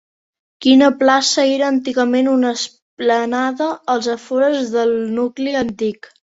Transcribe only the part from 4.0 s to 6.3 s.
afores del nucli antic?